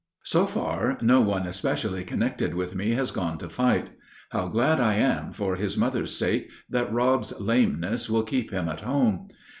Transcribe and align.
So 0.23 0.47
far, 0.47 0.97
no 1.01 1.21
one 1.21 1.45
especially 1.45 2.03
connected 2.03 2.55
with 2.55 2.73
me 2.73 2.93
has 2.93 3.11
gone 3.11 3.37
to 3.37 3.47
fight. 3.47 3.91
How 4.31 4.47
glad 4.47 4.79
I 4.79 4.95
am 4.95 5.31
for 5.31 5.57
his 5.57 5.77
mother's 5.77 6.15
sake 6.17 6.49
that 6.71 6.91
Rob's 6.91 7.39
lameness 7.39 8.09
will 8.09 8.23
keep 8.23 8.49
him 8.49 8.67
at 8.67 8.79
home. 8.81 9.27